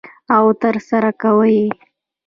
او 0.35 0.45
ترسره 0.61 1.11
کوي 1.21 1.51
یې. 1.61 1.69